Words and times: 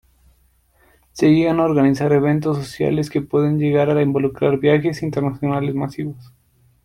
Se 1.11 1.27
llegan 1.31 1.59
a 1.59 1.65
organizar 1.65 2.11
eventos 2.11 2.57
sociales 2.57 3.11
que 3.11 3.21
pueden 3.21 3.59
llegar 3.59 3.87
a 3.91 4.01
involucrar 4.01 4.57
viajes 4.57 5.03
internacionales 5.03 5.75
masivos. 5.75 6.33